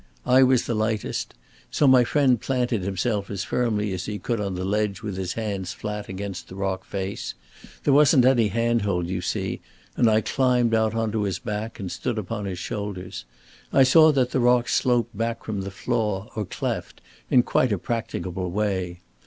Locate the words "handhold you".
8.47-9.21